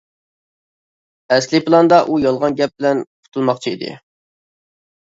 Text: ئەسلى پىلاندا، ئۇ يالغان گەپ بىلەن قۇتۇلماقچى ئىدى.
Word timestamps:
ئەسلى 1.35 1.61
پىلاندا، 1.67 2.01
ئۇ 2.09 2.17
يالغان 2.27 2.59
گەپ 2.63 2.75
بىلەن 2.81 3.05
قۇتۇلماقچى 3.13 3.77
ئىدى. 3.79 3.97